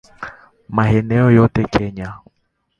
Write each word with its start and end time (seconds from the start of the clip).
Maeneo 0.75 1.31
yote 1.31 1.63
Kenya 1.63 2.19